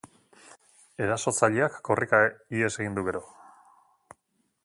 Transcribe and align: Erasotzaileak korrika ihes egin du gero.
Erasotzaileak 1.07 1.75
korrika 1.89 2.21
ihes 2.61 2.73
egin 2.85 2.99
du 2.99 3.03
gero. 3.09 3.21